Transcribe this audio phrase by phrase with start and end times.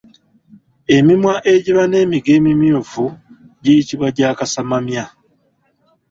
[0.97, 3.03] Emimwa egiba n’emigo emimyufu
[3.63, 5.03] giyitibwa gya kasamamya.